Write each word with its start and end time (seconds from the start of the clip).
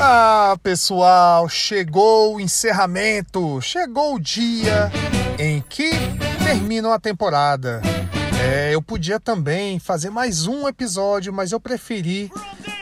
Ah, 0.00 0.56
pessoal, 0.62 1.48
chegou 1.48 2.36
o 2.36 2.40
encerramento, 2.40 3.60
chegou 3.60 4.14
o 4.14 4.20
dia 4.20 4.92
em 5.36 5.60
que 5.60 5.90
termina 6.44 6.94
a 6.94 7.00
temporada. 7.00 7.82
É, 8.40 8.72
eu 8.72 8.80
podia 8.80 9.18
também 9.18 9.80
fazer 9.80 10.10
mais 10.10 10.46
um 10.46 10.68
episódio, 10.68 11.32
mas 11.32 11.50
eu 11.50 11.58
preferi 11.58 12.30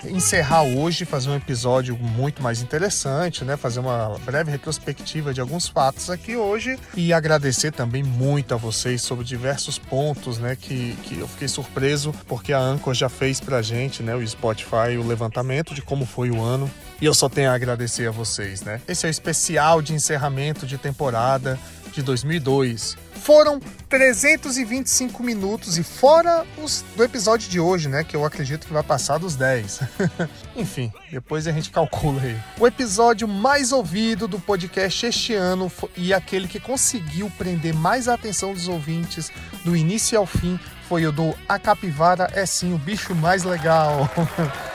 encerrar 0.04 0.62
hoje, 0.64 1.06
fazer 1.06 1.30
um 1.30 1.36
episódio 1.36 1.96
muito 1.96 2.42
mais 2.42 2.60
interessante, 2.60 3.44
né? 3.44 3.56
Fazer 3.56 3.80
uma 3.80 4.18
breve 4.24 4.50
retrospectiva 4.50 5.32
de 5.32 5.40
alguns 5.40 5.66
fatos 5.66 6.10
aqui 6.10 6.36
hoje 6.36 6.78
e 6.94 7.14
agradecer 7.14 7.72
também 7.72 8.02
muito 8.02 8.52
a 8.52 8.58
vocês 8.58 9.00
sobre 9.00 9.24
diversos 9.24 9.78
pontos, 9.78 10.38
né? 10.38 10.54
Que, 10.54 10.94
que 11.02 11.18
eu 11.18 11.26
fiquei 11.26 11.48
surpreso 11.48 12.12
porque 12.26 12.52
a 12.52 12.60
Anchor 12.60 12.92
já 12.92 13.08
fez 13.08 13.40
pra 13.40 13.62
gente, 13.62 14.02
né? 14.02 14.14
O 14.14 14.26
Spotify, 14.26 14.98
o 14.98 15.06
levantamento 15.06 15.74
de 15.74 15.80
como 15.80 16.04
foi 16.04 16.30
o 16.30 16.42
ano. 16.42 16.70
E 17.00 17.04
eu 17.04 17.12
só 17.12 17.28
tenho 17.28 17.50
a 17.50 17.54
agradecer 17.54 18.08
a 18.08 18.10
vocês, 18.10 18.62
né? 18.62 18.80
Esse 18.88 19.06
é 19.06 19.08
o 19.08 19.10
especial 19.10 19.82
de 19.82 19.92
encerramento 19.92 20.66
de 20.66 20.78
temporada 20.78 21.58
de 21.92 22.02
2002. 22.02 22.96
Foram 23.14 23.58
325 23.88 25.22
minutos 25.22 25.78
e 25.78 25.82
fora 25.82 26.44
os 26.62 26.84
do 26.94 27.02
episódio 27.02 27.50
de 27.50 27.58
hoje, 27.58 27.88
né, 27.88 28.04
que 28.04 28.14
eu 28.14 28.24
acredito 28.24 28.66
que 28.66 28.72
vai 28.72 28.82
passar 28.82 29.18
dos 29.18 29.34
10. 29.34 29.80
Enfim, 30.54 30.92
depois 31.10 31.46
a 31.46 31.52
gente 31.52 31.70
calcula 31.70 32.22
aí. 32.22 32.36
O 32.58 32.66
episódio 32.66 33.26
mais 33.26 33.72
ouvido 33.72 34.28
do 34.28 34.38
podcast 34.38 35.06
este 35.06 35.34
ano 35.34 35.72
e 35.96 36.14
aquele 36.14 36.46
que 36.46 36.60
conseguiu 36.60 37.30
prender 37.36 37.74
mais 37.74 38.08
a 38.08 38.14
atenção 38.14 38.52
dos 38.52 38.68
ouvintes 38.68 39.32
do 39.64 39.76
início 39.76 40.18
ao 40.18 40.26
fim 40.26 40.58
foi 40.88 41.04
o 41.04 41.10
do 41.10 41.34
A 41.48 41.58
Capivara 41.58 42.30
é 42.32 42.46
sim 42.46 42.72
o 42.72 42.78
bicho 42.78 43.14
mais 43.14 43.42
legal. 43.42 44.08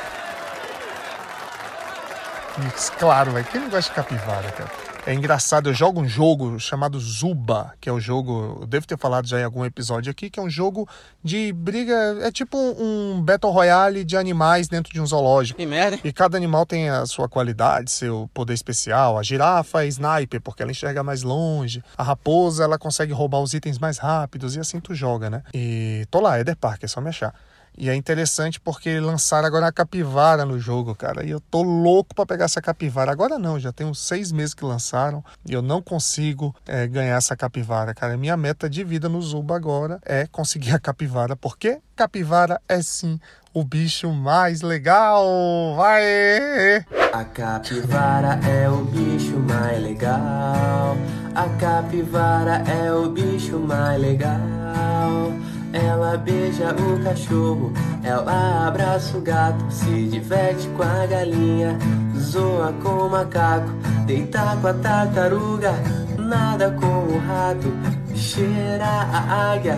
claro, 2.98 3.32
velho. 3.32 3.46
Quem 3.46 3.62
não 3.62 3.70
gosta 3.70 3.90
de 3.90 3.96
capivara, 3.96 4.52
cara? 4.52 4.70
É 5.04 5.16
engraçado, 5.16 5.68
eu 5.68 5.74
jogo 5.74 6.00
um 6.00 6.08
jogo 6.08 6.60
chamado 6.60 7.00
Zuba, 7.00 7.74
que 7.82 7.90
é 7.90 7.92
o 7.92 8.00
jogo, 8.00 8.60
eu 8.62 8.68
devo 8.68 8.86
ter 8.86 9.00
falado 9.00 9.28
já 9.28 9.40
em 9.40 9.44
algum 9.44 9.66
episódio 9.66 10.12
aqui, 10.12 10.30
que 10.30 10.40
é 10.40 10.44
um 10.44 10.50
jogo 10.50 10.88
de 11.24 11.52
briga, 11.54 12.20
é 12.22 12.32
tipo 12.32 12.56
um 12.56 13.20
Battle 13.20 13.52
Royale 13.52 14.04
de 14.04 14.16
animais 14.16 14.68
dentro 14.68 14.94
de 14.94 15.02
um 15.02 15.06
zoológico. 15.06 15.58
Que 15.58 15.66
merda. 15.66 16.00
E 16.04 16.14
cada 16.14 16.38
animal 16.38 16.68
tem 16.68 16.88
a 16.92 17.04
sua 17.08 17.28
qualidade, 17.28 17.90
seu 17.90 18.30
poder 18.32 18.54
especial. 18.54 19.18
A 19.18 19.24
girafa 19.24 19.84
é 19.84 19.88
sniper, 19.88 20.40
porque 20.40 20.62
ela 20.62 20.72
enxerga 20.72 21.02
mais 21.02 21.24
longe. 21.24 21.84
A 21.98 22.04
raposa, 22.04 22.64
ela 22.64 22.78
consegue 22.78 23.12
roubar 23.12 23.40
os 23.40 23.56
itens 23.56 23.80
mais 23.80 23.98
rápidos, 23.98 24.56
e 24.56 24.60
assim 24.60 24.80
tu 24.80 24.94
joga, 24.94 25.32
né? 25.32 25.42
E 25.52 26.06
tô 26.12 26.20
lá, 26.20 26.40
Eder 26.40 26.56
Park, 26.56 26.84
é 26.84 26.88
só 26.88 27.02
me 27.02 27.10
achar. 27.10 27.34
E 27.78 27.90
é 27.90 27.96
interessante 27.96 28.60
porque 28.60 29.00
lançaram 29.00 29.48
agora 29.48 29.68
a 29.68 29.72
capivara 29.72 30.46
no 30.46 30.60
jogo, 30.60 30.94
cara. 30.94 31.26
E 31.26 31.32
eu 31.32 31.40
tô 31.40 31.64
louco 31.64 32.14
para 32.14 32.26
pegar 32.26 32.46
essa 32.46 32.62
capivara. 32.62 33.12
Agora 33.12 33.40
não, 33.40 33.60
já 33.60 33.72
tem 33.72 33.88
uns 33.88 34.00
seis 34.00 34.32
meses 34.32 34.54
que 34.54 34.66
lançaram 34.66 35.24
e 35.48 35.54
eu 35.54 35.62
não 35.62 35.82
consigo 35.82 36.56
é, 36.68 36.88
ganhar 36.88 37.18
essa 37.18 37.36
capivara, 37.36 37.94
cara. 37.94 38.18
Minha 38.18 38.38
meta 38.38 38.70
de 38.70 38.84
vida 38.84 39.08
no 39.08 39.22
Zuba 39.22 39.56
agora 39.56 40.00
é 40.06 40.28
conseguir 40.28 40.74
a 40.74 40.80
capivara, 40.80 41.36
porque 41.36 41.80
capivara 41.96 42.62
é 42.68 42.82
sim 42.82 43.20
o 43.54 43.64
bicho 43.64 44.12
mais 44.12 44.62
legal. 44.62 45.76
Vai! 45.76 46.86
A 47.14 47.24
capivara 47.26 48.40
é 48.48 48.70
o 48.70 48.86
bicho 48.86 49.38
mais 49.40 49.82
legal. 49.82 50.96
A 51.34 51.50
capivara 51.60 52.64
é 52.70 52.92
o 52.94 53.10
bicho 53.10 53.60
mais 53.60 54.00
legal. 54.00 55.32
Ela 55.74 56.18
beija 56.18 56.76
o 56.76 57.02
cachorro, 57.04 57.72
ela 58.04 58.68
abraça 58.68 59.18
o 59.18 59.22
gato, 59.22 59.64
se 59.70 60.08
diverte 60.08 60.68
com 60.70 60.84
a 60.84 61.06
galinha, 61.06 61.78
zoa 62.18 62.74
com 62.84 62.90
o 62.90 63.10
macaco, 63.10 63.70
deita 64.06 64.58
com 64.62 64.68
a 64.68 64.74
tartaruga, 64.74 65.74
nada 66.18 66.72
com 66.72 66.86
o 66.86 67.18
rato, 67.20 67.72
cheira 68.14 68.86
a 68.86 69.54
águia, 69.54 69.78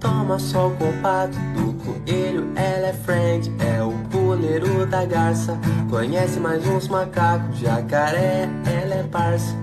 toma 0.00 0.38
sol 0.40 0.72
com 0.72 0.90
o 0.90 1.02
pato, 1.02 1.38
do 1.54 1.72
coelho 1.84 2.50
ela 2.56 2.88
é 2.88 2.92
friend, 2.92 3.52
é 3.60 3.82
o 3.82 3.92
puleiro 4.10 4.86
da 4.86 5.04
garça, 5.04 5.56
conhece 5.88 6.40
mais 6.40 6.66
uns 6.66 6.88
macacos, 6.88 7.58
jacaré 7.58 8.48
ela 8.66 8.94
é 8.94 9.02
parça. 9.04 9.54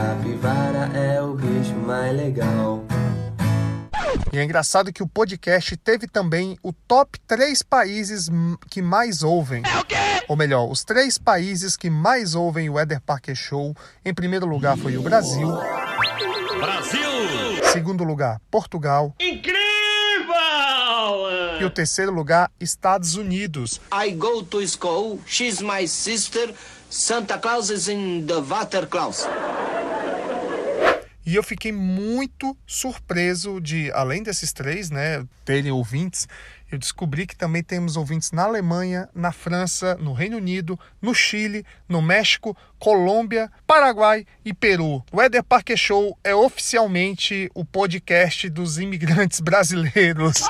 Capivara 0.00 0.90
é 0.94 1.20
o 1.20 1.34
bicho 1.34 1.74
mais 1.74 2.16
legal. 2.16 2.82
E 4.32 4.38
é 4.38 4.42
engraçado 4.42 4.92
que 4.92 5.02
o 5.02 5.06
podcast 5.06 5.76
teve 5.76 6.06
também 6.06 6.58
o 6.62 6.72
top 6.72 7.20
3 7.26 7.62
países 7.62 8.30
que 8.70 8.80
mais 8.80 9.22
ouvem. 9.22 9.62
É 9.64 9.78
o 9.78 9.84
quê? 9.84 9.96
Ou 10.26 10.36
melhor, 10.36 10.70
os 10.70 10.84
três 10.84 11.18
países 11.18 11.76
que 11.76 11.90
mais 11.90 12.34
ouvem 12.34 12.70
o 12.70 12.80
Eder 12.80 13.00
Parker 13.00 13.34
Show. 13.34 13.76
Em 14.04 14.14
primeiro 14.14 14.46
lugar 14.46 14.78
foi 14.78 14.96
o 14.96 15.02
Brasil. 15.02 15.48
Brasil! 16.58 17.10
Segundo 17.72 18.02
lugar, 18.02 18.40
Portugal. 18.50 19.14
Incrível! 19.20 19.60
E 21.60 21.64
o 21.64 21.70
terceiro 21.70 22.12
lugar, 22.12 22.50
Estados 22.58 23.16
Unidos. 23.16 23.80
I 23.92 24.12
go 24.12 24.42
to 24.42 24.66
school, 24.66 25.20
she's 25.26 25.60
my 25.60 25.86
sister, 25.86 26.54
Santa 26.88 27.38
Claus 27.38 27.70
is 27.70 27.88
in 27.88 28.26
the 28.26 28.40
water 28.40 28.86
Claus. 28.86 29.26
E 31.24 31.34
eu 31.34 31.42
fiquei 31.42 31.70
muito 31.70 32.56
surpreso 32.66 33.60
de, 33.60 33.90
além 33.92 34.22
desses 34.22 34.52
três, 34.52 34.90
né, 34.90 35.24
terem 35.44 35.70
ouvintes, 35.70 36.26
eu 36.72 36.78
descobri 36.78 37.26
que 37.26 37.36
também 37.36 37.62
temos 37.62 37.96
ouvintes 37.96 38.30
na 38.30 38.44
Alemanha, 38.44 39.08
na 39.14 39.32
França, 39.32 39.96
no 39.96 40.12
Reino 40.12 40.36
Unido, 40.36 40.78
no 41.02 41.12
Chile, 41.12 41.66
no 41.88 42.00
México, 42.00 42.56
Colômbia, 42.78 43.50
Paraguai 43.66 44.24
e 44.44 44.54
Peru. 44.54 45.04
O 45.10 45.20
Eder 45.20 45.42
Parque 45.42 45.76
Show 45.76 46.16
é 46.22 46.34
oficialmente 46.34 47.50
o 47.54 47.64
podcast 47.64 48.48
dos 48.48 48.78
imigrantes 48.78 49.40
brasileiros. 49.40 50.44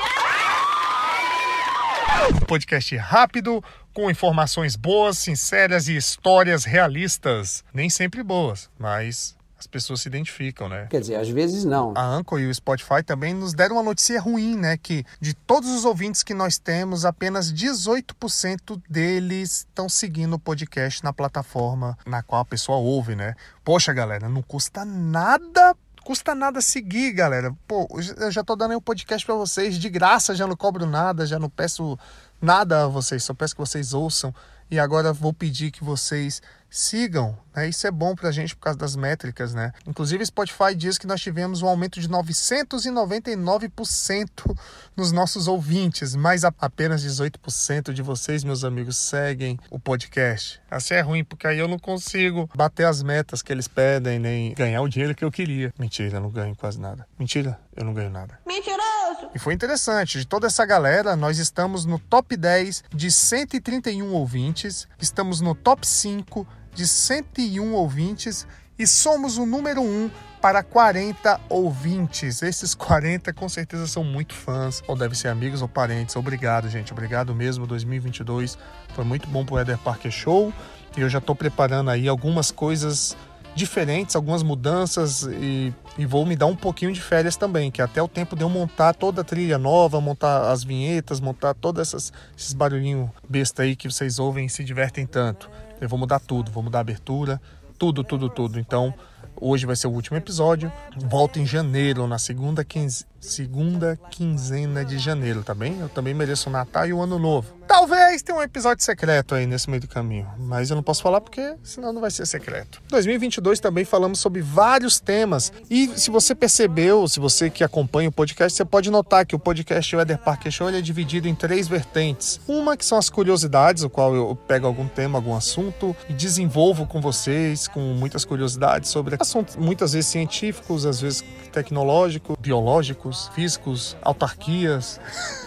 Podcast 2.47 2.95
rápido, 2.97 3.63
com 3.93 4.09
informações 4.11 4.75
boas, 4.75 5.17
sinceras 5.17 5.87
e 5.87 5.95
histórias 5.95 6.65
realistas. 6.65 7.63
Nem 7.73 7.89
sempre 7.89 8.21
boas, 8.21 8.69
mas 8.77 9.35
as 9.61 9.67
pessoas 9.67 10.01
se 10.01 10.07
identificam, 10.07 10.67
né? 10.67 10.87
Quer 10.89 10.99
dizer, 10.99 11.15
às 11.15 11.29
vezes 11.29 11.63
não. 11.63 11.93
A 11.95 12.03
Anchor 12.03 12.39
e 12.39 12.47
o 12.47 12.53
Spotify 12.53 13.03
também 13.05 13.33
nos 13.33 13.53
deram 13.53 13.75
uma 13.75 13.83
notícia 13.83 14.19
ruim, 14.19 14.57
né? 14.57 14.75
Que 14.75 15.05
de 15.19 15.33
todos 15.33 15.69
os 15.69 15.85
ouvintes 15.85 16.23
que 16.23 16.33
nós 16.33 16.57
temos, 16.57 17.05
apenas 17.05 17.53
18% 17.53 18.81
deles 18.89 19.59
estão 19.59 19.87
seguindo 19.87 20.33
o 20.33 20.39
podcast 20.39 21.03
na 21.03 21.13
plataforma 21.13 21.97
na 22.05 22.23
qual 22.23 22.41
a 22.41 22.45
pessoa 22.45 22.77
ouve, 22.79 23.15
né? 23.15 23.35
Poxa, 23.63 23.93
galera, 23.93 24.27
não 24.27 24.41
custa 24.41 24.83
nada 24.83 25.75
custa 26.03 26.33
nada 26.33 26.61
seguir, 26.61 27.13
galera. 27.13 27.55
Pô, 27.67 27.87
eu 28.17 28.31
já 28.31 28.43
tô 28.43 28.55
dando 28.55 28.71
aí 28.71 28.77
um 28.77 28.81
podcast 28.81 29.23
para 29.23 29.35
vocês 29.35 29.77
de 29.77 29.87
graça, 29.87 30.33
já 30.33 30.47
não 30.47 30.55
cobro 30.55 30.87
nada, 30.87 31.27
já 31.27 31.37
não 31.37 31.47
peço 31.47 31.97
nada 32.41 32.85
a 32.85 32.87
vocês, 32.87 33.23
só 33.23 33.35
peço 33.35 33.53
que 33.53 33.61
vocês 33.61 33.93
ouçam. 33.93 34.33
E 34.71 34.79
agora 34.79 35.11
vou 35.11 35.33
pedir 35.33 35.69
que 35.69 35.83
vocês 35.83 36.41
sigam, 36.69 37.37
né? 37.53 37.67
Isso 37.67 37.85
é 37.85 37.91
bom 37.91 38.15
para 38.15 38.29
a 38.29 38.31
gente 38.31 38.55
por 38.55 38.61
causa 38.61 38.79
das 38.79 38.95
métricas, 38.95 39.53
né? 39.53 39.73
Inclusive, 39.85 40.25
Spotify 40.25 40.73
diz 40.73 40.97
que 40.97 41.05
nós 41.05 41.19
tivemos 41.19 41.61
um 41.61 41.67
aumento 41.67 41.99
de 41.99 42.07
999% 42.07 44.57
nos 44.95 45.11
nossos 45.11 45.49
ouvintes, 45.49 46.15
mas 46.15 46.45
apenas 46.45 47.03
18% 47.03 47.91
de 47.91 48.01
vocês, 48.01 48.45
meus 48.45 48.63
amigos, 48.63 48.95
seguem 48.95 49.59
o 49.69 49.77
podcast. 49.77 50.61
Assim 50.71 50.93
é 50.93 51.01
ruim, 51.01 51.25
porque 51.25 51.45
aí 51.45 51.59
eu 51.59 51.67
não 51.67 51.77
consigo 51.77 52.49
bater 52.55 52.85
as 52.85 53.03
metas 53.03 53.41
que 53.41 53.51
eles 53.51 53.67
pedem, 53.67 54.17
nem 54.17 54.53
ganhar 54.53 54.81
o 54.81 54.87
dinheiro 54.87 55.13
que 55.13 55.25
eu 55.25 55.31
queria. 55.31 55.73
Mentira, 55.77 56.15
eu 56.15 56.21
não 56.21 56.29
ganho 56.29 56.55
quase 56.55 56.79
nada. 56.79 57.05
Mentira, 57.19 57.59
eu 57.75 57.83
não 57.83 57.93
ganho 57.93 58.09
nada. 58.09 58.39
Mentiroso! 58.47 58.90
E 59.33 59.39
foi 59.39 59.53
interessante, 59.53 60.19
de 60.19 60.27
toda 60.27 60.47
essa 60.47 60.65
galera, 60.65 61.15
nós 61.15 61.37
estamos 61.37 61.85
no 61.85 61.97
top 61.97 62.35
10 62.35 62.83
de 62.93 63.09
131 63.09 64.11
ouvintes, 64.13 64.87
estamos 64.99 65.39
no 65.39 65.55
top 65.55 65.87
5 65.87 66.45
de 66.73 66.85
101 66.85 67.73
ouvintes 67.73 68.45
e 68.77 68.85
somos 68.85 69.37
o 69.37 69.45
número 69.45 69.81
1 69.81 70.11
para 70.41 70.63
40 70.63 71.39
ouvintes. 71.47 72.41
Esses 72.41 72.73
40 72.73 73.31
com 73.31 73.47
certeza 73.47 73.87
são 73.87 74.03
muito 74.03 74.33
fãs, 74.33 74.83
ou 74.87 74.97
devem 74.97 75.15
ser 75.15 75.27
amigos 75.27 75.61
ou 75.61 75.67
parentes. 75.67 76.15
Obrigado, 76.15 76.67
gente. 76.67 76.91
Obrigado 76.91 77.33
mesmo. 77.35 77.67
2022 77.67 78.57
foi 78.93 79.05
muito 79.05 79.29
bom 79.29 79.45
pro 79.45 79.59
Eder 79.59 79.77
Parker 79.77 80.11
Show. 80.11 80.51
E 80.97 81.01
eu 81.01 81.09
já 81.09 81.19
estou 81.19 81.35
preparando 81.35 81.89
aí 81.89 82.07
algumas 82.07 82.51
coisas 82.51 83.15
diferentes, 83.55 84.15
algumas 84.15 84.43
mudanças 84.43 85.23
e, 85.23 85.73
e, 85.97 86.05
vou 86.05 86.25
me 86.25 86.35
dar 86.35 86.45
um 86.45 86.55
pouquinho 86.55 86.91
de 86.91 87.01
férias 87.01 87.35
também, 87.35 87.69
que 87.69 87.81
até 87.81 88.01
o 88.01 88.07
tempo 88.07 88.35
de 88.35 88.43
eu 88.43 88.49
montar 88.49 88.93
toda 88.93 89.21
a 89.21 89.23
trilha 89.23 89.57
nova, 89.57 89.99
montar 89.99 90.51
as 90.51 90.63
vinhetas, 90.63 91.19
montar 91.19 91.53
todos 91.53 91.93
esses 91.93 92.53
barulhinhos 92.53 93.09
besta 93.27 93.63
aí 93.63 93.75
que 93.75 93.89
vocês 93.89 94.19
ouvem 94.19 94.45
e 94.45 94.49
se 94.49 94.63
divertem 94.63 95.05
tanto. 95.05 95.49
Eu 95.79 95.89
vou 95.89 95.99
mudar 95.99 96.19
tudo, 96.19 96.51
vou 96.51 96.63
mudar 96.63 96.79
a 96.79 96.81
abertura, 96.81 97.41
tudo, 97.77 98.03
tudo, 98.03 98.29
tudo. 98.29 98.59
Então, 98.59 98.93
Hoje 99.39 99.65
vai 99.65 99.75
ser 99.75 99.87
o 99.87 99.91
último 99.91 100.17
episódio. 100.17 100.71
Volto 100.97 101.39
em 101.39 101.45
janeiro, 101.45 102.07
na 102.07 102.19
segunda, 102.19 102.63
quinze... 102.63 103.05
segunda 103.19 103.99
quinzena 104.09 104.85
de 104.85 104.97
janeiro, 104.99 105.43
tá 105.43 105.53
bem? 105.53 105.79
Eu 105.79 105.89
também 105.89 106.13
mereço 106.13 106.49
o 106.49 106.51
Natal 106.51 106.87
e 106.87 106.93
o 106.93 107.01
Ano 107.01 107.17
Novo. 107.17 107.61
Talvez 107.67 108.21
tenha 108.21 108.37
um 108.37 108.41
episódio 108.41 108.83
secreto 108.83 109.33
aí 109.33 109.47
nesse 109.47 109.69
meio 109.69 109.81
do 109.81 109.87
caminho, 109.87 110.27
mas 110.37 110.69
eu 110.69 110.75
não 110.75 110.83
posso 110.83 111.01
falar 111.01 111.21
porque 111.21 111.55
senão 111.63 111.93
não 111.93 112.01
vai 112.01 112.11
ser 112.11 112.25
secreto. 112.25 112.81
2022 112.89 113.61
também 113.61 113.85
falamos 113.85 114.19
sobre 114.19 114.41
vários 114.41 114.99
temas 114.99 115.53
e 115.69 115.87
se 115.97 116.11
você 116.11 116.35
percebeu, 116.35 117.07
se 117.07 117.19
você 117.19 117.49
que 117.49 117.63
acompanha 117.63 118.09
o 118.09 118.11
podcast, 118.11 118.57
você 118.57 118.65
pode 118.65 118.91
notar 118.91 119.25
que 119.25 119.35
o 119.35 119.39
podcast 119.39 119.95
Weather 119.95 120.17
Park 120.17 120.51
Show 120.51 120.69
é 120.69 120.81
dividido 120.81 121.29
em 121.29 121.33
três 121.33 121.67
vertentes. 121.67 122.41
Uma 122.45 122.75
que 122.75 122.83
são 122.83 122.97
as 122.97 123.09
curiosidades, 123.09 123.83
o 123.83 123.89
qual 123.89 124.13
eu 124.13 124.35
pego 124.35 124.67
algum 124.67 124.87
tema, 124.87 125.17
algum 125.17 125.35
assunto 125.35 125.95
e 126.09 126.13
desenvolvo 126.13 126.85
com 126.85 126.99
vocês 126.99 127.69
com 127.69 127.79
muitas 127.93 128.25
curiosidades 128.25 128.89
sobre 128.89 129.10
assuntos 129.19 129.55
muitas 129.55 129.93
vezes 129.93 130.09
científicos, 130.09 130.85
às 130.85 131.01
vezes 131.01 131.23
tecnológicos, 131.51 132.35
biológicos, 132.39 133.29
físicos, 133.35 133.95
autarquias. 134.01 134.99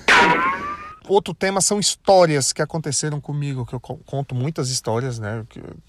Outro 1.06 1.34
tema 1.34 1.60
são 1.60 1.78
histórias 1.78 2.50
que 2.52 2.62
aconteceram 2.62 3.20
comigo, 3.20 3.66
que 3.66 3.74
eu 3.74 3.80
conto 3.80 4.34
muitas 4.34 4.70
histórias, 4.70 5.18
né? 5.18 5.44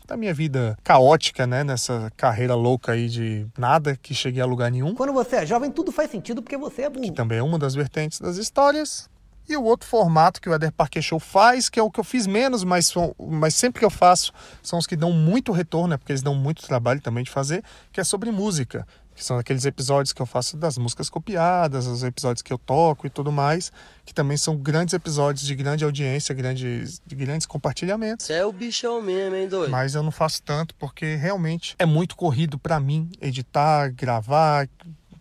Da 0.06 0.18
minha 0.18 0.34
vida 0.34 0.78
caótica, 0.84 1.48
né? 1.48 1.64
Nessa 1.64 2.12
carreira 2.18 2.54
louca 2.54 2.92
aí 2.92 3.08
de 3.08 3.48
nada 3.58 3.96
que 3.96 4.14
cheguei 4.14 4.42
a 4.42 4.46
lugar 4.46 4.70
nenhum. 4.70 4.94
Quando 4.94 5.14
você 5.14 5.38
é 5.38 5.46
jovem, 5.46 5.72
tudo 5.72 5.92
faz 5.92 6.12
sentido 6.12 6.42
porque 6.42 6.58
você 6.58 6.82
é 6.82 6.90
burro. 6.90 7.06
Que 7.06 7.12
também 7.12 7.38
é 7.38 7.44
uma 7.44 7.58
das 7.58 7.74
vertentes 7.74 8.20
das 8.20 8.36
histórias. 8.36 9.10
E 9.48 9.56
o 9.56 9.64
outro 9.64 9.88
formato 9.88 10.42
que 10.42 10.50
o 10.50 10.54
Eder 10.54 10.72
Parque 10.72 11.02
Show 11.02 11.20
faz, 11.20 11.70
que 11.70 11.80
é 11.80 11.84
o 11.84 11.92
que 11.92 12.00
eu 12.00 12.04
fiz 12.04 12.26
menos, 12.26 12.64
mas, 12.64 12.94
mas 13.20 13.56
sempre 13.56 13.80
que 13.80 13.86
eu 13.86 13.90
faço, 13.90 14.32
são 14.62 14.80
os 14.80 14.88
que 14.88 14.96
dão 14.96 15.12
muito 15.12 15.52
retorno, 15.52 15.90
né? 15.90 15.98
Porque 15.98 16.12
eles 16.12 16.22
dão 16.22 16.36
muito 16.36 16.66
trabalho 16.66 17.00
também 17.00 17.24
de 17.24 17.30
fazer, 17.30 17.64
que 17.92 18.00
é 18.00 18.04
sobre 18.04 18.32
música 18.32 18.86
que 19.16 19.24
são 19.24 19.38
aqueles 19.38 19.64
episódios 19.64 20.12
que 20.12 20.22
eu 20.22 20.26
faço 20.26 20.58
das 20.58 20.78
músicas 20.78 21.10
copiadas, 21.10 21.88
os 21.88 22.04
episódios 22.04 22.42
que 22.42 22.52
eu 22.52 22.58
toco 22.58 23.08
e 23.08 23.10
tudo 23.10 23.32
mais, 23.32 23.72
que 24.06 24.14
também 24.14 24.36
são 24.36 24.58
grandes 24.58 24.94
episódios 24.94 25.48
de 25.48 25.56
grande 25.56 25.86
audiência, 25.86 26.36
grandes, 26.36 27.02
de 27.06 27.16
grandes 27.16 27.48
compartilhamentos. 27.48 28.26
Você 28.26 28.34
é 28.34 28.46
o 28.46 28.52
bichão 28.52 29.02
mesmo, 29.02 29.36
hein, 29.38 29.48
doido? 29.48 29.72
Mas 29.72 29.96
eu 29.96 30.04
não 30.04 30.12
faço 30.12 30.44
tanto 30.44 30.76
porque 30.76 31.16
realmente 31.16 31.76
é 31.80 31.86
muito 31.86 32.18
corrido 32.18 32.60
para 32.60 32.78
mim 32.78 33.10
editar, 33.22 33.90
gravar, 33.90 34.68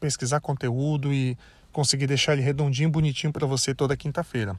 pesquisar 0.01 0.41
conteúdo 0.41 1.13
e 1.13 1.39
conseguir 1.75 2.07
deixar 2.07 2.33
ele 2.33 2.43
redondinho, 2.43 2.89
bonitinho 2.89 3.33
para 3.33 3.47
você 3.47 3.75
toda 3.75 3.97
quinta-feira. 3.97 4.57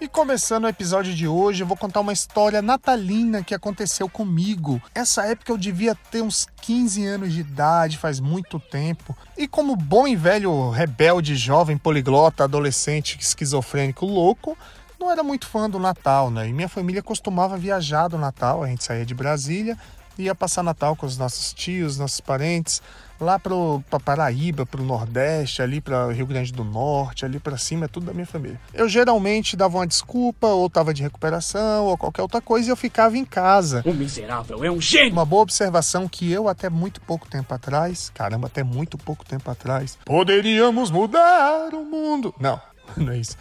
E 0.00 0.08
começando 0.08 0.64
o 0.64 0.68
episódio 0.68 1.14
de 1.14 1.26
hoje, 1.26 1.62
eu 1.62 1.66
vou 1.66 1.78
contar 1.78 2.00
uma 2.00 2.12
história 2.12 2.60
natalina 2.60 3.42
que 3.42 3.54
aconteceu 3.54 4.06
comigo. 4.06 4.80
Essa 4.94 5.24
época 5.24 5.50
eu 5.50 5.56
devia 5.56 5.94
ter 5.94 6.20
uns 6.20 6.46
15 6.60 7.06
anos 7.06 7.32
de 7.32 7.40
idade, 7.40 7.96
faz 7.96 8.20
muito 8.20 8.60
tempo. 8.60 9.16
E 9.38 9.48
como 9.48 9.74
bom 9.74 10.06
e 10.06 10.14
velho 10.14 10.68
rebelde, 10.68 11.34
jovem, 11.34 11.78
poliglota, 11.78 12.44
adolescente, 12.44 13.16
esquizofrênico, 13.18 14.04
louco, 14.04 14.58
não 15.00 15.10
era 15.10 15.22
muito 15.22 15.46
fã 15.46 15.70
do 15.70 15.78
Natal, 15.78 16.30
né? 16.30 16.48
E 16.48 16.52
minha 16.52 16.68
família 16.68 17.02
costumava 17.02 17.56
viajar 17.56 18.08
do 18.08 18.18
Natal, 18.18 18.62
a 18.62 18.66
gente 18.66 18.84
saía 18.84 19.06
de 19.06 19.14
Brasília, 19.14 19.78
ia 20.18 20.34
passar 20.34 20.62
Natal 20.62 20.94
com 20.96 21.06
os 21.06 21.16
nossos 21.16 21.52
tios, 21.52 21.98
nossos 21.98 22.20
parentes, 22.20 22.82
lá 23.20 23.38
para 23.38 24.00
Paraíba, 24.00 24.66
para 24.66 24.80
o 24.80 24.84
Nordeste, 24.84 25.62
ali 25.62 25.80
para 25.80 26.12
Rio 26.12 26.26
Grande 26.26 26.52
do 26.52 26.64
Norte, 26.64 27.24
ali 27.24 27.38
para 27.38 27.56
cima, 27.56 27.86
é 27.86 27.88
tudo 27.88 28.06
da 28.06 28.12
minha 28.12 28.26
família. 28.26 28.60
Eu 28.72 28.88
geralmente 28.88 29.56
dava 29.56 29.78
uma 29.78 29.86
desculpa, 29.86 30.48
ou 30.48 30.66
estava 30.66 30.92
de 30.92 31.02
recuperação, 31.02 31.86
ou 31.86 31.96
qualquer 31.96 32.22
outra 32.22 32.40
coisa, 32.40 32.68
e 32.68 32.70
eu 32.70 32.76
ficava 32.76 33.16
em 33.16 33.24
casa. 33.24 33.82
O 33.84 33.94
miserável 33.94 34.64
é 34.64 34.70
um 34.70 34.80
gênio! 34.80 35.12
Uma 35.12 35.24
boa 35.24 35.42
observação 35.42 36.08
que 36.08 36.30
eu, 36.30 36.48
até 36.48 36.68
muito 36.68 37.00
pouco 37.00 37.28
tempo 37.28 37.52
atrás, 37.54 38.10
caramba, 38.14 38.46
até 38.46 38.62
muito 38.62 38.98
pouco 38.98 39.24
tempo 39.24 39.50
atrás, 39.50 39.98
poderíamos 40.04 40.90
mudar 40.90 41.72
o 41.72 41.84
mundo. 41.84 42.34
Não, 42.38 42.60
não 42.96 43.12
é 43.12 43.18
isso 43.18 43.36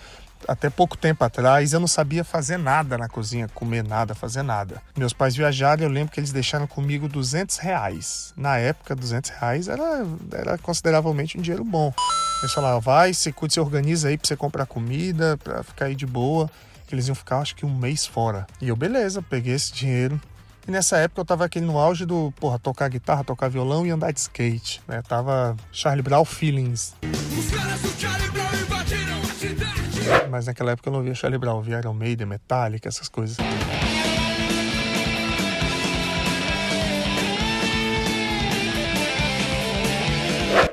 até 0.47 0.69
pouco 0.69 0.97
tempo 0.97 1.23
atrás 1.23 1.73
eu 1.73 1.79
não 1.79 1.87
sabia 1.87 2.23
fazer 2.23 2.57
nada 2.57 2.97
na 2.97 3.07
cozinha, 3.07 3.47
comer 3.53 3.83
nada, 3.83 4.13
fazer 4.15 4.43
nada. 4.43 4.81
Meus 4.97 5.13
pais 5.13 5.35
viajaram, 5.35 5.83
eu 5.83 5.89
lembro 5.89 6.13
que 6.13 6.19
eles 6.19 6.31
deixaram 6.31 6.67
comigo 6.67 7.07
200 7.07 7.57
reais. 7.57 8.33
Na 8.35 8.57
época, 8.57 8.95
200 8.95 9.31
reais 9.31 9.67
era, 9.67 10.05
era 10.31 10.57
consideravelmente 10.57 11.37
um 11.37 11.41
dinheiro 11.41 11.63
bom. 11.63 11.93
Eles 12.41 12.53
falaram, 12.53 12.81
vai, 12.81 13.13
se 13.13 13.33
se 13.49 13.59
organiza 13.59 14.09
aí 14.09 14.17
pra 14.17 14.27
você 14.27 14.35
comprar 14.35 14.65
comida, 14.65 15.37
pra 15.37 15.63
ficar 15.63 15.85
aí 15.85 15.95
de 15.95 16.05
boa. 16.05 16.49
Eles 16.91 17.07
iam 17.07 17.15
ficar, 17.15 17.39
acho 17.39 17.55
que 17.55 17.65
um 17.65 17.75
mês 17.75 18.05
fora. 18.05 18.45
E 18.61 18.67
eu, 18.67 18.75
beleza, 18.75 19.19
peguei 19.19 19.55
esse 19.55 19.73
dinheiro, 19.73 20.21
e 20.67 20.71
nessa 20.71 20.97
época 20.97 21.21
eu 21.21 21.25
tava 21.25 21.43
aqui 21.43 21.59
no 21.59 21.77
auge 21.77 22.05
do, 22.05 22.31
porra, 22.39 22.57
tocar 22.57 22.87
guitarra, 22.87 23.23
tocar 23.23 23.49
violão 23.49 23.85
e 23.85 23.89
andar 23.89 24.11
de 24.11 24.19
skate, 24.19 24.81
né? 24.87 25.01
Tava 25.01 25.57
Charlie 25.71 26.01
Brown 26.01 26.23
Feelings. 26.23 26.93
Os 27.37 27.51
caras 27.51 27.81
do 27.81 27.89
Charlie 27.99 28.31
Brown. 28.31 28.42
Mas 30.33 30.47
naquela 30.47 30.71
época 30.71 30.89
eu 30.89 30.93
não 30.93 31.03
via 31.03 31.13
Charlie 31.13 31.37
Brown, 31.37 31.61
via 31.61 31.77
Iron 31.77 31.93
Maiden, 31.93 32.25
Metallica, 32.25 32.89
essas 32.89 33.07
coisas. 33.07 33.37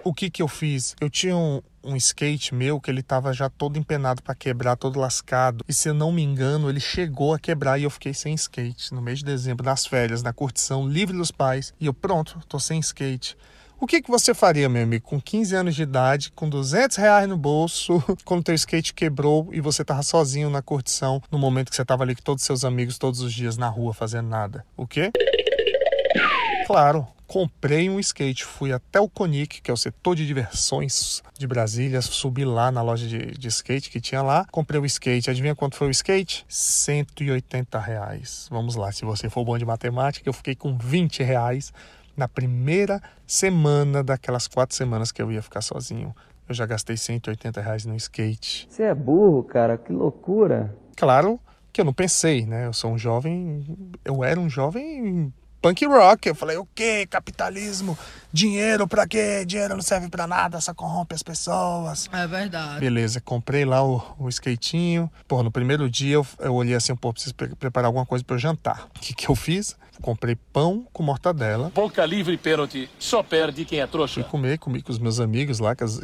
O 0.02 0.14
que 0.14 0.30
que 0.30 0.40
eu 0.40 0.48
fiz? 0.48 0.96
Eu 0.98 1.10
tinha 1.10 1.36
um, 1.36 1.60
um 1.84 1.94
skate 1.94 2.54
meu 2.54 2.80
que 2.80 2.90
ele 2.90 3.02
tava 3.02 3.34
já 3.34 3.50
todo 3.50 3.78
empenado 3.78 4.22
para 4.22 4.34
quebrar, 4.34 4.76
todo 4.76 4.98
lascado. 4.98 5.62
E 5.68 5.74
se 5.74 5.90
eu 5.90 5.92
não 5.92 6.10
me 6.10 6.22
engano, 6.22 6.70
ele 6.70 6.80
chegou 6.80 7.34
a 7.34 7.38
quebrar 7.38 7.78
e 7.78 7.82
eu 7.82 7.90
fiquei 7.90 8.14
sem 8.14 8.32
skate 8.32 8.94
no 8.94 9.02
mês 9.02 9.18
de 9.18 9.26
dezembro, 9.26 9.66
nas 9.66 9.84
férias, 9.84 10.22
na 10.22 10.32
curtição, 10.32 10.88
livre 10.88 11.14
dos 11.14 11.30
pais. 11.30 11.74
E 11.78 11.84
eu, 11.84 11.92
pronto, 11.92 12.40
tô 12.48 12.58
sem 12.58 12.80
skate. 12.80 13.36
O 13.80 13.86
que, 13.86 14.02
que 14.02 14.10
você 14.10 14.34
faria, 14.34 14.68
meu 14.68 14.82
amigo, 14.82 15.06
com 15.06 15.18
15 15.18 15.56
anos 15.56 15.74
de 15.74 15.82
idade, 15.82 16.30
com 16.32 16.50
200 16.50 16.98
reais 16.98 17.26
no 17.26 17.38
bolso, 17.38 18.02
quando 18.26 18.44
teu 18.44 18.54
skate 18.54 18.92
quebrou 18.92 19.48
e 19.52 19.60
você 19.62 19.82
tava 19.82 20.02
sozinho 20.02 20.50
na 20.50 20.60
curtição, 20.60 21.22
no 21.32 21.38
momento 21.38 21.70
que 21.70 21.76
você 21.76 21.84
tava 21.84 22.02
ali 22.02 22.14
com 22.14 22.20
todos 22.20 22.42
os 22.42 22.46
seus 22.46 22.62
amigos 22.62 22.98
todos 22.98 23.22
os 23.22 23.32
dias 23.32 23.56
na 23.56 23.68
rua 23.68 23.94
fazendo 23.94 24.28
nada? 24.28 24.66
O 24.76 24.86
quê? 24.86 25.10
Claro, 26.66 27.08
comprei 27.26 27.88
um 27.88 27.98
skate, 27.98 28.44
fui 28.44 28.70
até 28.70 29.00
o 29.00 29.08
Conic, 29.08 29.62
que 29.62 29.70
é 29.70 29.74
o 29.74 29.78
setor 29.78 30.14
de 30.14 30.26
diversões 30.26 31.22
de 31.38 31.46
Brasília, 31.46 32.02
subi 32.02 32.44
lá 32.44 32.70
na 32.70 32.82
loja 32.82 33.06
de, 33.06 33.30
de 33.30 33.48
skate 33.48 33.88
que 33.88 33.98
tinha 33.98 34.20
lá, 34.20 34.44
comprei 34.50 34.78
o 34.78 34.84
skate. 34.84 35.30
Adivinha 35.30 35.54
quanto 35.54 35.76
foi 35.76 35.88
o 35.88 35.90
skate? 35.90 36.44
180 36.46 37.78
reais. 37.80 38.46
Vamos 38.50 38.76
lá, 38.76 38.92
se 38.92 39.06
você 39.06 39.30
for 39.30 39.42
bom 39.42 39.56
de 39.56 39.64
matemática, 39.64 40.28
eu 40.28 40.34
fiquei 40.34 40.54
com 40.54 40.76
20 40.76 41.22
reais 41.22 41.72
na 42.20 42.28
primeira 42.28 43.00
semana 43.26 44.04
daquelas 44.04 44.46
quatro 44.46 44.76
semanas 44.76 45.10
que 45.10 45.22
eu 45.22 45.32
ia 45.32 45.40
ficar 45.40 45.62
sozinho. 45.62 46.14
Eu 46.46 46.54
já 46.54 46.66
gastei 46.66 46.94
180 46.94 47.62
reais 47.62 47.86
no 47.86 47.96
skate. 47.96 48.68
Você 48.68 48.82
é 48.82 48.94
burro, 48.94 49.42
cara, 49.42 49.78
que 49.78 49.90
loucura. 49.90 50.76
Claro 50.96 51.40
que 51.72 51.80
eu 51.80 51.84
não 51.84 51.94
pensei, 51.94 52.44
né? 52.44 52.66
Eu 52.66 52.74
sou 52.74 52.92
um 52.92 52.98
jovem, 52.98 53.64
eu 54.04 54.22
era 54.22 54.38
um 54.38 54.50
jovem 54.50 55.32
punk 55.62 55.86
rock. 55.86 56.28
Eu 56.28 56.34
falei, 56.34 56.58
o 56.58 56.66
que? 56.74 57.06
Capitalismo? 57.06 57.96
Dinheiro 58.30 58.86
pra 58.86 59.06
quê? 59.06 59.42
Dinheiro 59.46 59.74
não 59.74 59.82
serve 59.82 60.10
pra 60.10 60.26
nada, 60.26 60.60
só 60.60 60.74
corrompe 60.74 61.14
as 61.14 61.22
pessoas. 61.22 62.06
É 62.12 62.26
verdade. 62.26 62.80
Beleza, 62.80 63.18
comprei 63.22 63.64
lá 63.64 63.82
o, 63.82 64.02
o 64.18 64.28
skatinho. 64.28 65.10
Pô, 65.26 65.42
no 65.42 65.50
primeiro 65.50 65.88
dia 65.88 66.16
eu, 66.16 66.26
eu 66.38 66.54
olhei 66.54 66.74
assim, 66.74 66.94
pô, 66.94 67.14
preciso 67.14 67.34
pre 67.34 67.54
preparar 67.54 67.86
alguma 67.86 68.04
coisa 68.04 68.22
para 68.22 68.36
eu 68.36 68.40
jantar. 68.40 68.88
O 68.94 69.00
que, 69.00 69.14
que 69.14 69.30
eu 69.30 69.34
fiz? 69.34 69.74
Comprei 70.00 70.36
pão 70.52 70.86
com 70.92 71.02
mortadela. 71.02 71.70
Boca 71.74 72.04
livre, 72.04 72.36
pênalti. 72.36 72.88
Só 72.98 73.22
perde 73.22 73.64
quem 73.64 73.80
é 73.80 73.86
trouxa. 73.86 74.22
Fui 74.22 74.24
comer, 74.24 74.58
comi 74.58 74.82
com 74.82 74.90
os 74.90 74.98
meus 74.98 75.20
amigos 75.20 75.58
lá. 75.58 75.74
As, 75.80 76.00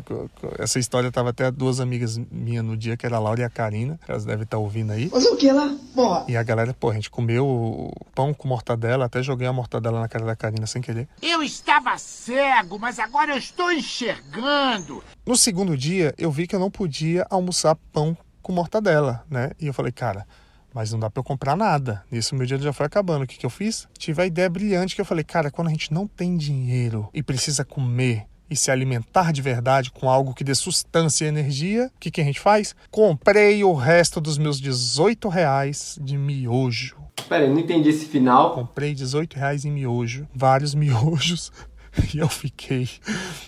essa 0.59 0.79
história 0.79 1.11
tava 1.11 1.31
até 1.31 1.51
duas 1.51 1.81
amigas 1.81 2.19
minhas 2.31 2.65
no 2.65 2.77
dia, 2.77 2.97
que 2.97 3.07
era 3.07 3.17
a 3.17 3.19
Laura 3.19 3.41
e 3.41 3.45
a 3.45 3.51
Karina. 3.51 3.99
Elas 4.07 4.25
devem 4.25 4.45
estar 4.45 4.57
tá 4.57 4.63
ouvindo 4.63 4.93
aí. 4.93 5.09
Fazer 5.09 5.29
o 5.29 5.37
que 5.37 5.51
lá? 5.51 5.75
Porra. 5.95 6.25
E 6.29 6.37
a 6.37 6.43
galera, 6.43 6.75
pô, 6.75 6.91
a 6.91 6.95
gente 6.95 7.11
comeu 7.11 7.93
pão 8.15 8.35
com 8.35 8.49
mortadela. 8.49 9.07
Até 9.07 9.23
joguei 9.23 9.47
a 9.47 9.53
mortadela 9.53 10.01
na 10.01 10.09
cara 10.09 10.25
da 10.25 10.37
Karina 10.37 10.67
sem 10.67 10.83
querer. 10.83 11.09
Eu 11.23 11.43
estava 11.43 11.97
cego, 11.99 12.79
mas 12.79 12.99
agora 12.99 13.33
eu 13.33 13.39
estou 13.39 13.73
enxergando. 13.73 15.03
No 15.25 15.37
segundo 15.37 15.77
dia, 15.77 16.15
eu 16.19 16.31
vi 16.31 16.47
que 16.47 16.55
eu 16.55 16.61
não 16.61 16.71
podia 16.71 17.27
almoçar 17.31 17.77
pão 17.93 18.17
com 18.43 18.53
mortadela, 18.53 19.25
né? 19.29 19.51
E 19.59 19.67
eu 19.67 19.75
falei, 19.75 19.91
cara 19.91 20.27
mas 20.77 20.93
não 20.93 20.99
dá 20.99 21.09
para 21.09 21.21
eu 21.21 21.25
comprar 21.25 21.57
nada. 21.57 22.05
Nisso 22.13 22.35
meu 22.35 22.47
dia 22.47 22.59
já 22.59 22.71
foi 22.71 22.85
acabando. 22.85 23.23
O 23.23 23.27
que, 23.27 23.39
que 23.39 23.47
eu 23.47 23.51
fiz? 23.51 23.89
Tive 23.97 24.21
a 24.21 24.27
ideia 24.27 24.51
brilhante 24.51 24.95
que 24.95 25.01
eu 25.01 25.07
falei, 25.07 25.25
cara, 25.25 25.51
quando 25.51 25.69
a 25.69 25.71
gente 25.71 25.91
não 25.91 26.07
tem 26.07 26.37
dinheiro 26.37 27.09
e 27.15 27.23
precisa 27.23 27.65
comer 27.65 28.27
e 28.51 28.55
se 28.55 28.71
alimentar 28.71 29.33
de 29.33 29.41
verdade 29.41 29.91
com 29.91 30.11
algo 30.11 30.35
que 30.35 30.45
dê 30.45 30.55
sustância 30.55 31.25
e 31.25 31.29
energia, 31.29 31.91
o 31.97 31.99
que, 31.99 32.11
que 32.11 32.21
a 32.21 32.25
gente 32.25 32.39
faz? 32.39 32.77
Comprei 32.91 33.65
o 33.65 33.73
resto 33.73 34.21
dos 34.21 34.37
meus 34.37 34.61
18 34.61 35.31
reais 35.31 35.99
de 35.99 36.19
miojo. 36.19 36.99
Pera, 37.27 37.47
eu 37.47 37.55
não 37.55 37.61
entendi 37.61 37.89
esse 37.89 38.05
final. 38.05 38.55
Comprei 38.55 38.95
18 38.95 39.35
reais 39.35 39.65
em 39.65 39.71
miojo, 39.71 40.29
vários 40.35 40.75
miojos. 40.77 41.51
E 42.15 42.19
eu 42.19 42.29
fiquei 42.29 42.89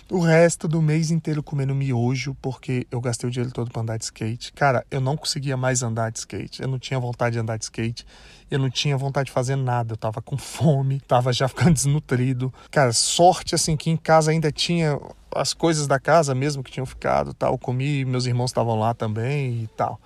o 0.09 0.19
resto 0.19 0.67
do 0.67 0.81
mês 0.81 1.11
inteiro 1.11 1.41
comendo 1.41 1.73
miojo, 1.73 2.35
porque 2.41 2.85
eu 2.91 2.99
gastei 3.01 3.27
o 3.27 3.31
dinheiro 3.31 3.53
todo 3.53 3.71
pra 3.71 3.81
andar 3.81 3.97
de 3.97 4.05
skate. 4.05 4.53
Cara, 4.53 4.85
eu 4.91 4.99
não 4.99 5.15
conseguia 5.17 5.57
mais 5.57 5.81
andar 5.81 6.11
de 6.11 6.19
skate. 6.19 6.61
Eu 6.61 6.67
não 6.67 6.77
tinha 6.77 6.99
vontade 6.99 7.33
de 7.33 7.39
andar 7.39 7.57
de 7.57 7.63
skate. 7.63 8.05
Eu 8.49 8.59
não 8.59 8.69
tinha 8.69 8.97
vontade 8.97 9.27
de 9.27 9.31
fazer 9.31 9.55
nada. 9.55 9.93
Eu 9.93 9.97
tava 9.97 10.21
com 10.21 10.37
fome, 10.37 10.99
tava 11.01 11.31
já 11.31 11.47
ficando 11.49 11.73
desnutrido. 11.73 12.53
Cara, 12.69 12.91
sorte 12.93 13.55
assim 13.55 13.75
que 13.77 13.89
em 13.89 13.97
casa 13.97 14.31
ainda 14.31 14.51
tinha 14.51 14.99
as 15.33 15.53
coisas 15.53 15.87
da 15.87 15.99
casa 15.99 16.33
mesmo 16.35 16.63
que 16.63 16.71
tinham 16.71 16.85
ficado, 16.85 17.33
tal. 17.33 17.57
Comi, 17.57 18.05
meus 18.05 18.25
irmãos 18.25 18.51
estavam 18.51 18.77
lá 18.77 18.93
também 18.93 19.63
e 19.63 19.67
tal 19.75 19.99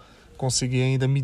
consegui 0.44 0.82
ainda 0.82 1.08
me, 1.08 1.24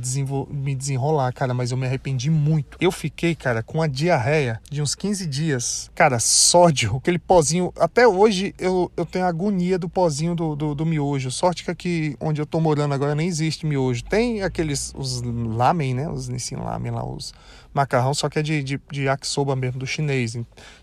me 0.50 0.74
desenrolar, 0.74 1.34
cara, 1.34 1.54
mas 1.54 1.72
eu 1.72 1.78
me 1.78 1.86
arrependi 1.86 2.32
muito. 2.32 2.78
Eu 2.80 2.90
fiquei, 2.90 3.36
cara, 3.36 3.62
com 3.62 3.82
a 3.82 3.88
diarreia 3.88 4.62
de 4.72 4.82
uns 4.82 4.96
15 4.96 5.28
dias. 5.28 5.92
Cara, 5.94 6.20
sódio, 6.20 6.96
aquele 6.96 7.20
pozinho. 7.20 7.74
Até 7.78 8.08
hoje 8.08 8.56
eu, 8.58 8.90
eu 8.96 9.06
tenho 9.06 9.26
agonia 9.26 9.78
do 9.78 9.90
pozinho 9.90 10.34
do, 10.36 10.56
do, 10.56 10.74
do, 10.74 10.86
miojo. 10.86 11.30
Sorte 11.32 11.66
que 11.66 11.72
aqui 11.72 12.16
onde 12.22 12.42
eu 12.42 12.46
tô 12.46 12.62
morando 12.62 12.94
agora 12.94 13.14
nem 13.14 13.28
existe 13.28 13.66
miojo. 13.66 14.06
Tem 14.06 14.42
aqueles, 14.42 14.94
os 14.96 15.22
lamen, 15.22 15.94
né? 15.94 16.10
Os 16.10 16.30
Nissin 16.30 16.56
lamen 16.56 16.94
lá, 16.94 17.06
os 17.06 17.34
macarrão, 17.74 18.14
só 18.14 18.30
que 18.30 18.40
é 18.40 18.42
de, 18.42 18.64
de, 18.64 18.82
de 18.92 19.04
yakisoba 19.04 19.56
mesmo, 19.56 19.80
do 19.80 19.88
chinês 19.88 20.36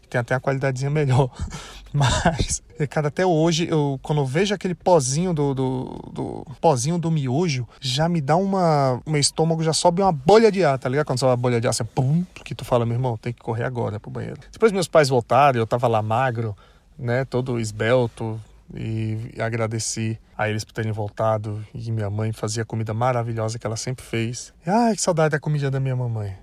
tem 0.09 0.21
até 0.21 0.35
a 0.35 0.40
qualidadezinha 0.40 0.90
melhor. 0.90 1.31
Mas, 1.93 2.62
cara, 2.90 3.09
até 3.09 3.25
hoje, 3.25 3.66
eu, 3.71 3.99
quando 4.02 4.21
eu 4.21 4.26
vejo 4.26 4.55
aquele 4.55 4.75
pozinho 4.75 5.33
do, 5.33 5.55
do, 5.55 6.11
do, 6.12 6.47
pozinho 6.61 6.99
do 6.99 7.11
miojo, 7.11 7.66
já 7.81 8.09
me 8.09 8.21
dá 8.21 8.37
uma. 8.37 9.00
Meu 9.07 9.21
estômago 9.21 9.62
já 9.62 9.73
sobe 9.73 10.02
uma 10.02 10.12
bolha 10.12 10.52
de 10.52 10.64
ar, 10.64 10.78
tá 10.78 10.88
ligado? 10.88 11.07
Quando 11.07 11.19
sobe 11.19 11.31
uma 11.31 11.37
bolha 11.37 11.61
de 11.61 11.66
ar, 11.66 11.73
você 11.73 11.85
pum, 11.85 12.25
que 12.35 12.55
tu 12.55 12.64
fala, 12.64 12.85
meu 12.85 12.97
irmão, 12.97 13.16
tem 13.16 13.33
que 13.33 13.40
correr 13.40 13.64
agora 13.64 13.99
pro 13.99 14.11
banheiro. 14.11 14.40
Depois 14.52 14.73
meus 14.73 14.88
pais 14.88 15.09
voltaram, 15.09 15.59
eu 15.59 15.66
tava 15.66 15.88
lá 15.88 16.02
magro, 16.02 16.57
né? 16.99 17.25
Todo 17.25 17.59
esbelto. 17.59 18.40
E 18.75 19.31
agradeci 19.38 20.19
a 20.37 20.50
eles 20.50 20.64
por 20.64 20.73
terem 20.73 20.90
voltado. 20.90 21.64
E 21.73 21.90
minha 21.93 22.11
mãe 22.11 22.33
fazia 22.33 22.64
comida 22.64 22.93
maravilhosa 22.93 23.61
que 23.61 23.66
ela 23.66 23.76
sempre 23.76 24.05
fez. 24.05 24.52
Ai, 24.66 24.97
que 24.97 25.00
saudade 25.00 25.31
da 25.31 25.38
comida 25.38 25.71
da 25.71 25.78
minha 25.78 25.95
mamãe. 25.95 26.37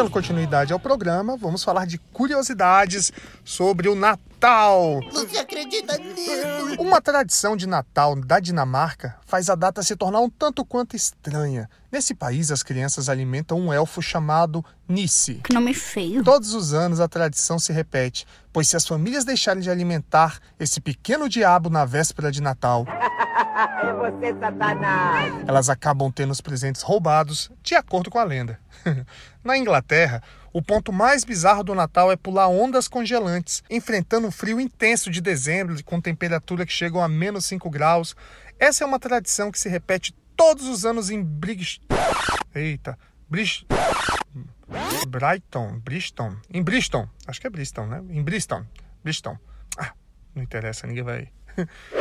Dando 0.00 0.12
continuidade 0.12 0.72
ao 0.72 0.80
programa, 0.80 1.36
vamos 1.36 1.62
falar 1.62 1.86
de 1.86 1.98
curiosidades 1.98 3.12
sobre 3.44 3.86
o 3.86 3.94
Natal. 3.94 4.98
Você 5.12 5.36
acredita 5.36 5.98
nisso? 5.98 6.80
Uma 6.80 7.02
tradição 7.02 7.54
de 7.54 7.66
Natal 7.66 8.16
da 8.16 8.40
Dinamarca 8.40 9.18
faz 9.26 9.50
a 9.50 9.54
data 9.54 9.82
se 9.82 9.94
tornar 9.94 10.20
um 10.20 10.30
tanto 10.30 10.64
quanto 10.64 10.96
estranha. 10.96 11.68
Nesse 11.92 12.14
país, 12.14 12.50
as 12.50 12.62
crianças 12.62 13.10
alimentam 13.10 13.60
um 13.60 13.70
elfo 13.70 14.00
chamado 14.00 14.64
Nisse. 14.88 15.34
Que 15.44 15.52
nome 15.52 15.74
feio. 15.74 16.24
Todos 16.24 16.54
os 16.54 16.72
anos 16.72 16.98
a 16.98 17.06
tradição 17.06 17.58
se 17.58 17.70
repete, 17.70 18.26
pois 18.54 18.70
se 18.70 18.78
as 18.78 18.86
famílias 18.86 19.26
deixarem 19.26 19.60
de 19.60 19.68
alimentar 19.68 20.38
esse 20.58 20.80
pequeno 20.80 21.28
diabo 21.28 21.68
na 21.68 21.84
véspera 21.84 22.32
de 22.32 22.40
Natal, 22.40 22.86
é 23.82 23.92
você, 23.92 24.38
Satanás! 24.38 25.44
Elas 25.46 25.68
acabam 25.68 26.10
tendo 26.10 26.30
os 26.30 26.40
presentes 26.40 26.82
roubados, 26.82 27.50
de 27.62 27.74
acordo 27.74 28.10
com 28.10 28.18
a 28.18 28.24
lenda. 28.24 28.58
Na 29.44 29.56
Inglaterra, 29.56 30.22
o 30.52 30.62
ponto 30.62 30.92
mais 30.92 31.24
bizarro 31.24 31.62
do 31.62 31.74
Natal 31.74 32.10
é 32.10 32.16
pular 32.16 32.48
ondas 32.48 32.88
congelantes, 32.88 33.62
enfrentando 33.68 34.26
um 34.26 34.30
frio 34.30 34.60
intenso 34.60 35.10
de 35.10 35.20
dezembro, 35.20 35.82
com 35.84 36.00
temperatura 36.00 36.64
que 36.64 36.72
chegam 36.72 37.02
a 37.02 37.08
menos 37.08 37.44
5 37.46 37.68
graus. 37.70 38.16
Essa 38.58 38.84
é 38.84 38.86
uma 38.86 38.98
tradição 38.98 39.50
que 39.50 39.58
se 39.58 39.68
repete 39.68 40.14
todos 40.36 40.66
os 40.66 40.84
anos 40.84 41.10
em 41.10 41.22
Brigst... 41.22 41.82
Eita. 42.54 42.98
Brist... 43.28 43.64
Brighton, 45.08 45.80
Bristol, 45.80 46.36
em 46.48 46.62
Bristol, 46.62 47.08
acho 47.26 47.40
que 47.40 47.46
é 47.46 47.50
Bristol, 47.50 47.86
né? 47.86 48.00
Em 48.10 48.22
Bristol, 48.22 48.64
Bristol. 49.02 49.36
Ah, 49.76 49.92
não 50.32 50.42
interessa, 50.44 50.86
ninguém 50.86 51.02
vai. 51.02 51.28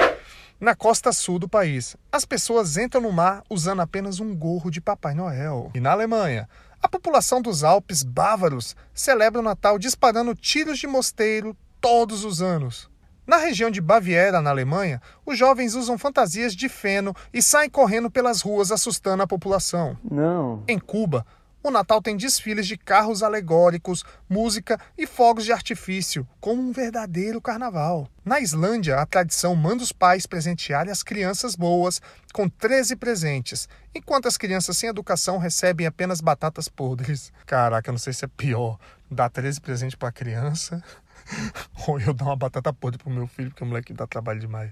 Na 0.59 0.75
costa 0.75 1.13
sul 1.13 1.39
do 1.39 1.47
país, 1.47 1.95
as 2.11 2.25
pessoas 2.25 2.75
entram 2.75 2.99
no 2.99 3.13
mar 3.13 3.43
usando 3.49 3.81
apenas 3.81 4.19
um 4.19 4.35
gorro 4.35 4.69
de 4.69 4.81
Papai 4.81 5.13
Noel. 5.13 5.71
E 5.73 5.79
na 5.79 5.93
Alemanha, 5.93 6.49
a 6.83 6.89
população 6.89 7.41
dos 7.41 7.63
Alpes 7.63 8.03
bávaros 8.03 8.75
celebra 8.93 9.39
o 9.39 9.43
Natal 9.43 9.79
disparando 9.79 10.35
tiros 10.35 10.77
de 10.77 10.85
mosteiro 10.85 11.55
todos 11.79 12.25
os 12.25 12.41
anos. 12.41 12.89
Na 13.25 13.37
região 13.37 13.71
de 13.71 13.79
Baviera, 13.79 14.41
na 14.41 14.49
Alemanha, 14.49 15.01
os 15.25 15.37
jovens 15.37 15.75
usam 15.75 15.97
fantasias 15.97 16.53
de 16.53 16.67
feno 16.67 17.15
e 17.33 17.41
saem 17.41 17.69
correndo 17.69 18.11
pelas 18.11 18.41
ruas 18.41 18.69
assustando 18.69 19.23
a 19.23 19.27
população. 19.27 19.97
Não. 20.03 20.63
Em 20.67 20.77
Cuba, 20.77 21.25
o 21.61 21.69
Natal 21.69 22.01
tem 22.01 22.15
desfiles 22.15 22.65
de 22.67 22.77
carros 22.77 23.21
alegóricos, 23.21 24.03
música 24.29 24.79
e 24.97 25.05
fogos 25.05 25.43
de 25.43 25.51
artifício, 25.51 26.27
como 26.39 26.61
um 26.61 26.71
verdadeiro 26.71 27.41
carnaval. 27.41 28.07
Na 28.23 28.39
Islândia, 28.39 28.97
a 28.97 29.05
tradição 29.05 29.55
manda 29.55 29.83
os 29.83 29.91
pais 29.91 30.25
presentearem 30.25 30.91
as 30.91 31.03
crianças 31.03 31.55
boas 31.55 32.01
com 32.33 32.47
13 32.47 32.95
presentes, 32.95 33.67
enquanto 33.93 34.27
as 34.27 34.37
crianças 34.37 34.77
sem 34.77 34.89
educação 34.89 35.37
recebem 35.37 35.85
apenas 35.85 36.21
batatas 36.21 36.69
podres. 36.69 37.33
Caraca, 37.45 37.89
eu 37.89 37.93
não 37.93 37.99
sei 37.99 38.13
se 38.13 38.23
é 38.23 38.27
pior 38.27 38.77
dar 39.11 39.29
13 39.29 39.59
presentes 39.59 39.95
para 39.95 40.09
a 40.09 40.13
criança 40.13 40.83
ou 41.87 41.99
eu 41.99 42.13
dar 42.13 42.25
uma 42.25 42.35
batata 42.35 42.71
podre 42.71 42.97
pro 42.97 43.09
meu 43.09 43.27
filho, 43.27 43.49
porque 43.49 43.63
o 43.63 43.67
moleque 43.67 43.93
dá 43.93 44.07
trabalho 44.07 44.39
demais. 44.39 44.71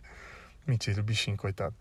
Mentira, 0.65 1.01
o 1.01 1.03
bichinho, 1.03 1.37
coitado. 1.37 1.75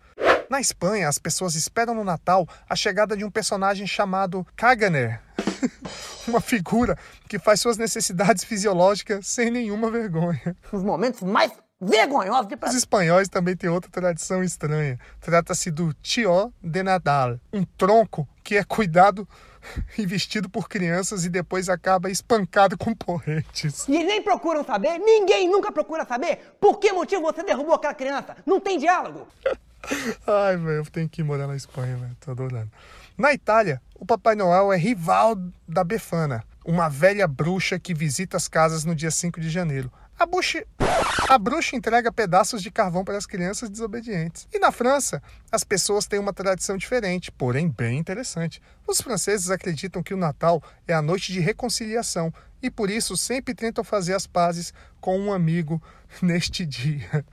Na 0.49 0.61
Espanha, 0.61 1.09
as 1.09 1.19
pessoas 1.19 1.55
esperam 1.55 1.95
no 1.95 2.05
Natal 2.05 2.47
a 2.69 2.77
chegada 2.77 3.17
de 3.17 3.25
um 3.25 3.31
personagem 3.31 3.87
chamado 3.87 4.47
Kaganer. 4.57 5.21
uma 6.29 6.41
figura 6.41 6.97
que 7.29 7.39
faz 7.39 7.61
suas 7.61 7.77
necessidades 7.77 8.45
fisiológicas 8.45 9.27
sem 9.27 9.51
nenhuma 9.51 9.91
vergonha. 9.91 10.57
Os 10.73 10.83
momentos 10.83 11.23
mais 11.23 11.53
vergonhosos 11.81 12.49
de 12.49 12.57
Os 12.65 12.75
espanhóis 12.75 13.29
também 13.29 13.57
têm 13.57 13.69
outra 13.69 13.91
tradição 13.91 14.43
estranha. 14.43 14.99
Trata-se 15.21 15.71
do 15.71 15.93
Tio 15.95 16.53
de 16.63 16.83
Nadal, 16.83 17.39
um 17.53 17.65
tronco 17.65 18.27
que 18.43 18.57
é 18.57 18.65
cuidado 18.65 19.29
e 19.99 20.07
vestido 20.07 20.49
por 20.49 20.69
crianças 20.69 21.25
e 21.25 21.29
depois 21.29 21.69
acaba 21.69 22.11
espancado 22.11 22.79
com 22.79 22.95
porretes. 22.95 23.87
E 23.89 24.05
nem 24.05 24.23
procuram 24.23 24.65
saber, 24.65 24.99
ninguém 24.99 25.49
nunca 25.49 25.73
procura 25.73 26.07
saber 26.07 26.57
por 26.61 26.79
que 26.79 26.93
motivo 26.93 27.23
você 27.23 27.43
derrubou 27.43 27.75
aquela 27.75 27.95
criança. 27.95 28.37
Não 28.47 28.61
tem 28.61 28.79
diálogo. 28.79 29.27
Ai, 30.27 30.57
velho, 30.57 30.77
eu 30.77 30.87
tenho 30.87 31.09
que 31.09 31.21
ir 31.21 31.25
morar 31.25 31.47
na 31.47 31.57
Espanha, 31.57 31.97
velho. 31.97 32.17
Tô 32.21 32.31
adorando. 32.31 32.71
Na 33.17 33.33
Itália, 33.33 33.81
o 33.95 34.05
Papai 34.05 34.35
Noel 34.35 34.73
é 34.73 34.77
rival 34.77 35.37
da 35.67 35.83
Befana, 35.83 36.45
uma 36.65 36.89
velha 36.89 37.27
bruxa 37.27 37.79
que 37.79 37.95
visita 37.95 38.37
as 38.37 38.49
casas 38.49 38.85
no 38.85 38.95
dia 38.95 39.11
5 39.11 39.41
de 39.41 39.49
janeiro. 39.49 39.91
A 40.19 40.27
a 41.29 41.39
bruxa 41.39 41.77
entrega 41.77 42.11
pedaços 42.11 42.63
de 42.63 42.71
carvão 42.71 43.05
para 43.05 43.19
as 43.19 43.27
crianças 43.27 43.69
desobedientes. 43.69 44.49
E 44.51 44.59
na 44.59 44.73
França, 44.73 45.23
as 45.53 45.63
pessoas 45.63 46.07
têm 46.07 46.19
uma 46.19 46.33
tradição 46.33 46.77
diferente, 46.79 47.31
porém 47.31 47.69
bem 47.69 47.99
interessante. 47.99 48.63
Os 48.87 49.01
franceses 49.01 49.51
acreditam 49.51 50.03
que 50.03 50.15
o 50.15 50.17
Natal 50.17 50.63
é 50.89 50.95
a 50.95 51.03
noite 51.03 51.33
de 51.33 51.41
reconciliação 51.41 52.33
e 52.63 52.71
por 52.71 52.89
isso 52.91 53.17
sempre 53.17 53.55
tentam 53.55 53.85
fazer 53.85 54.15
as 54.15 54.27
pazes 54.27 54.73
com 55.01 55.19
um 55.19 55.33
amigo 55.33 55.83
neste 56.23 56.65
dia. 56.65 57.25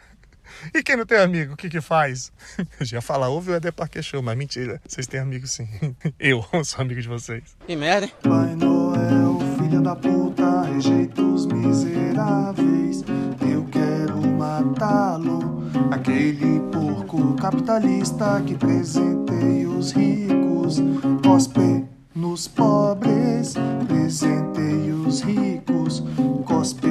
E 0.74 0.84
quem 0.84 0.96
não 0.96 1.06
tem 1.06 1.20
amigo, 1.20 1.54
o 1.54 1.58
que 1.58 1.70
que 1.70 1.82
faz? 1.82 2.32
Eu 2.80 2.86
já 2.86 2.98
ia 2.98 3.02
falar, 3.02 3.30
ouve 3.30 3.52
o 3.52 3.56
Eder 3.56 3.74
Parque 3.74 4.02
Show, 4.02 4.22
mas 4.22 4.38
mentira. 4.38 4.82
Vocês 4.88 5.08
têm 5.08 5.20
amigos 5.20 5.52
sim. 5.52 5.68
Eu 6.20 6.46
sou 6.64 6.82
amigo 6.82 7.02
de 7.02 7.08
vocês. 7.08 7.56
Que 7.66 7.76
merda, 7.76 8.08
hein? 8.08 8.14
Pai 8.22 8.56
Noel, 8.56 9.40
filha 9.58 9.82
da 9.82 9.96
puta, 9.96 10.62
rejeita 10.64 11.22
os 11.22 11.46
miseráveis. 11.46 13.04
Eu 13.42 13.66
quero 13.72 14.18
matá-lo. 14.18 15.64
Aquele 15.92 16.60
porco 16.72 17.36
capitalista 17.36 18.42
que 18.46 18.56
presenteia 18.56 19.70
os 19.70 19.92
ricos. 19.92 20.82
Cospe 21.24 21.86
nos 22.16 22.48
pobres, 22.48 23.54
presenteia 23.88 24.96
os 24.96 25.22
ricos. 25.22 26.04
Cospe 26.46 26.88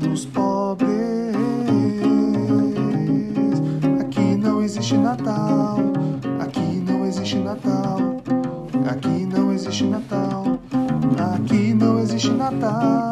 nos 0.00 0.24
pobres. 0.26 0.47
Existe 12.58 13.07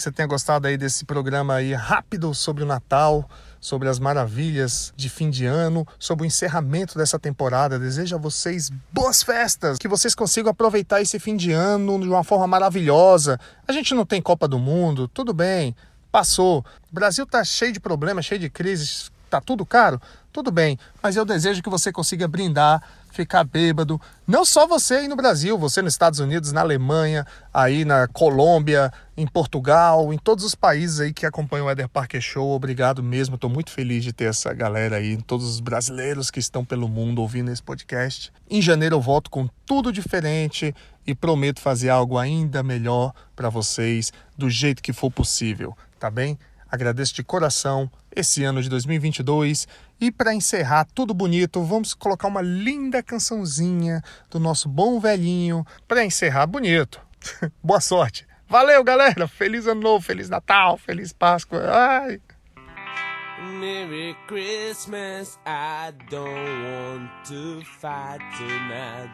que 0.00 0.04
você 0.04 0.10
tenha 0.10 0.26
gostado 0.26 0.66
aí 0.66 0.78
desse 0.78 1.04
programa 1.04 1.56
aí 1.56 1.74
rápido 1.74 2.34
sobre 2.34 2.64
o 2.64 2.66
Natal, 2.66 3.28
sobre 3.60 3.86
as 3.86 3.98
maravilhas 3.98 4.94
de 4.96 5.10
fim 5.10 5.28
de 5.28 5.44
ano, 5.44 5.86
sobre 5.98 6.24
o 6.24 6.26
encerramento 6.26 6.96
dessa 6.96 7.18
temporada. 7.18 7.78
Desejo 7.78 8.16
a 8.16 8.18
vocês 8.18 8.70
boas 8.90 9.22
festas, 9.22 9.76
que 9.76 9.86
vocês 9.86 10.14
consigam 10.14 10.50
aproveitar 10.50 11.02
esse 11.02 11.18
fim 11.18 11.36
de 11.36 11.52
ano 11.52 12.00
de 12.00 12.08
uma 12.08 12.24
forma 12.24 12.46
maravilhosa. 12.46 13.38
A 13.68 13.72
gente 13.72 13.94
não 13.94 14.06
tem 14.06 14.22
Copa 14.22 14.48
do 14.48 14.58
Mundo, 14.58 15.06
tudo 15.06 15.34
bem, 15.34 15.76
passou. 16.10 16.64
O 16.90 16.94
Brasil 16.94 17.26
tá 17.26 17.44
cheio 17.44 17.70
de 17.70 17.78
problemas, 17.78 18.24
cheio 18.24 18.40
de 18.40 18.48
crises, 18.48 19.12
tá 19.30 19.40
tudo 19.40 19.64
caro, 19.64 20.00
tudo 20.32 20.50
bem, 20.50 20.78
mas 21.02 21.16
eu 21.16 21.24
desejo 21.24 21.62
que 21.62 21.70
você 21.70 21.90
consiga 21.92 22.28
brindar, 22.28 22.82
ficar 23.10 23.44
bêbado. 23.44 24.00
Não 24.26 24.44
só 24.44 24.66
você 24.66 24.94
aí 24.94 25.08
no 25.08 25.16
Brasil, 25.16 25.58
você 25.58 25.82
nos 25.82 25.92
Estados 25.92 26.20
Unidos, 26.20 26.52
na 26.52 26.60
Alemanha, 26.60 27.26
aí 27.52 27.84
na 27.84 28.06
Colômbia, 28.06 28.92
em 29.16 29.26
Portugal, 29.26 30.12
em 30.12 30.18
todos 30.18 30.44
os 30.44 30.54
países 30.54 31.00
aí 31.00 31.12
que 31.12 31.26
acompanham 31.26 31.66
o 31.66 31.70
Eder 31.70 31.88
Parker 31.88 32.20
Show. 32.20 32.50
Obrigado 32.50 33.02
mesmo, 33.02 33.34
estou 33.34 33.50
muito 33.50 33.70
feliz 33.70 34.04
de 34.04 34.12
ter 34.12 34.24
essa 34.24 34.52
galera 34.52 34.96
aí, 34.96 35.16
todos 35.22 35.46
os 35.46 35.60
brasileiros 35.60 36.30
que 36.30 36.38
estão 36.38 36.64
pelo 36.64 36.88
mundo 36.88 37.20
ouvindo 37.20 37.50
esse 37.50 37.62
podcast. 37.62 38.32
Em 38.48 38.62
janeiro 38.62 38.96
eu 38.96 39.00
volto 39.00 39.30
com 39.30 39.48
tudo 39.66 39.92
diferente 39.92 40.74
e 41.06 41.14
prometo 41.14 41.60
fazer 41.60 41.88
algo 41.88 42.18
ainda 42.18 42.62
melhor 42.62 43.12
para 43.34 43.48
vocês, 43.48 44.12
do 44.36 44.48
jeito 44.48 44.82
que 44.82 44.92
for 44.92 45.10
possível, 45.10 45.76
tá 45.98 46.10
bem? 46.10 46.38
Agradeço 46.70 47.14
de 47.14 47.24
coração 47.24 47.90
esse 48.14 48.44
ano 48.44 48.62
de 48.62 48.68
2022 48.68 49.66
e 50.00 50.12
para 50.12 50.34
encerrar 50.34 50.86
tudo 50.94 51.12
bonito, 51.12 51.62
vamos 51.62 51.94
colocar 51.94 52.28
uma 52.28 52.40
linda 52.40 53.02
cançãozinha 53.02 54.02
do 54.30 54.38
nosso 54.38 54.68
bom 54.68 55.00
velhinho 55.00 55.66
para 55.88 56.04
encerrar 56.04 56.46
bonito. 56.46 57.00
Boa 57.62 57.80
sorte. 57.80 58.26
Valeu, 58.48 58.82
galera. 58.82 59.28
Feliz 59.28 59.66
ano 59.66 59.80
novo, 59.80 60.04
feliz 60.04 60.28
Natal, 60.28 60.76
feliz 60.76 61.12
Páscoa. 61.12 61.60
Ai. 61.70 62.20
Merry 63.58 64.14
Christmas, 64.26 65.38
I 65.46 65.92
don't 66.10 66.28
want 66.64 67.10
to 67.28 67.62
fight 67.80 68.20
tonight. 68.36 69.10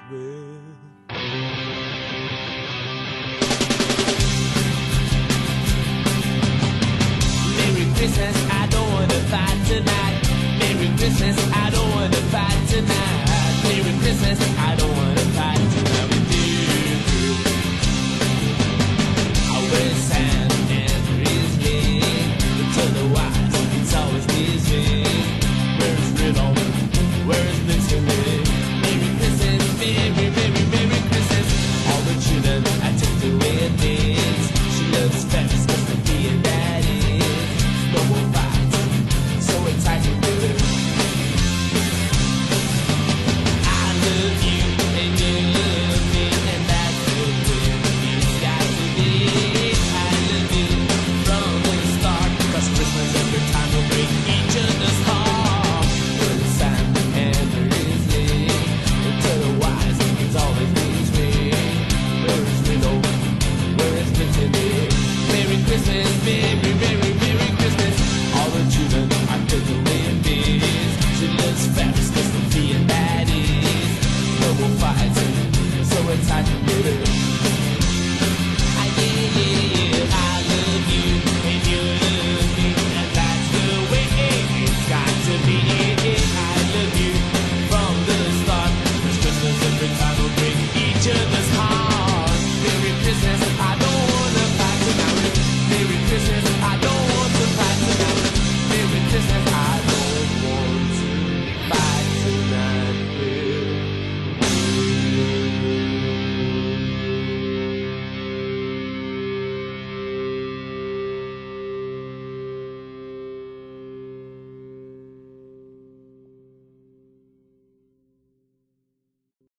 Christmas, 7.96 8.36
I 8.50 8.66
don't 8.66 8.92
wanna 8.92 9.20
fight 9.32 9.58
tonight. 9.66 10.20
Merry 10.58 10.88
Christmas, 10.98 11.36
I 11.52 11.70
don't 11.70 11.90
wanna 11.94 12.22
fight 12.30 12.68
tonight. 12.68 13.62
Merry 13.64 13.98
Christmas, 14.00 14.38
I 14.58 14.76
don't 14.76 14.96
wanna 14.96 15.20
fight 15.34 15.56
tonight 15.56 15.85